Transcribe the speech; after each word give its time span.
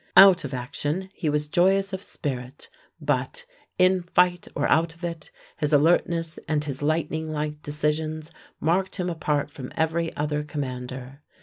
Out 0.17 0.43
of 0.43 0.51
action 0.51 1.11
he 1.13 1.29
was 1.29 1.47
joyous 1.47 1.93
of 1.93 2.01
spirit, 2.01 2.71
but, 2.99 3.45
in 3.77 4.01
fight 4.01 4.47
or 4.55 4.67
out 4.67 4.95
of 4.95 5.03
it, 5.03 5.29
his 5.57 5.73
alertness 5.73 6.39
and 6.47 6.63
his 6.63 6.81
lightning 6.81 7.31
like 7.31 7.61
decisions 7.61 8.31
marked 8.59 8.95
him 8.95 9.11
apart 9.11 9.51
from 9.51 9.71
every 9.75 10.11
other 10.17 10.43
commander. 10.43 11.21